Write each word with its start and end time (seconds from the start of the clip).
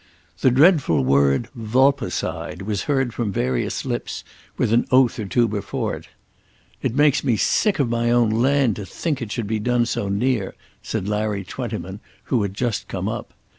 The 0.39 0.49
dreadful 0.49 1.03
word 1.03 1.47
"vulpecide" 1.55 2.63
was 2.63 2.85
heard 2.85 3.13
from 3.13 3.31
various 3.31 3.85
lips 3.85 4.23
with 4.57 4.73
an 4.73 4.87
oath 4.89 5.19
or 5.19 5.25
two 5.25 5.47
before 5.47 5.95
it. 5.95 6.07
"It 6.81 6.95
makes 6.95 7.23
me 7.23 7.37
sick 7.37 7.77
of 7.77 7.87
my 7.87 8.09
own 8.09 8.31
land, 8.31 8.77
to 8.77 8.85
think 8.87 9.21
it 9.21 9.31
should 9.31 9.45
be 9.45 9.59
done 9.59 9.85
so 9.85 10.09
near," 10.09 10.55
said 10.81 11.07
Larry 11.07 11.43
Twentyman, 11.43 11.99
who 12.23 12.41
had 12.41 12.55
just 12.55 12.87
come 12.87 13.07
up. 13.07 13.35